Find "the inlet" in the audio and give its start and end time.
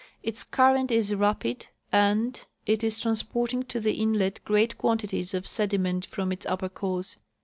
3.79-4.39